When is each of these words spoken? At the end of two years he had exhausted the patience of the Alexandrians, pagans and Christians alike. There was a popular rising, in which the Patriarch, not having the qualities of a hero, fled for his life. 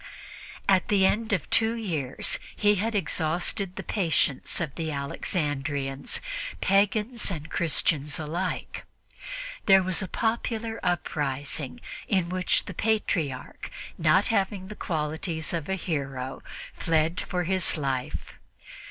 At 0.67 0.87
the 0.87 1.05
end 1.05 1.31
of 1.31 1.47
two 1.51 1.75
years 1.75 2.39
he 2.55 2.73
had 2.81 2.95
exhausted 2.95 3.75
the 3.75 3.83
patience 3.83 4.59
of 4.59 4.73
the 4.73 4.91
Alexandrians, 4.91 6.21
pagans 6.59 7.29
and 7.29 7.51
Christians 7.51 8.17
alike. 8.17 8.83
There 9.67 9.83
was 9.83 10.01
a 10.01 10.07
popular 10.07 10.79
rising, 11.13 11.81
in 12.07 12.29
which 12.29 12.65
the 12.65 12.73
Patriarch, 12.73 13.69
not 13.95 14.25
having 14.29 14.69
the 14.69 14.75
qualities 14.75 15.53
of 15.53 15.69
a 15.69 15.75
hero, 15.75 16.41
fled 16.75 17.21
for 17.21 17.43
his 17.43 17.77
life. 17.77 18.33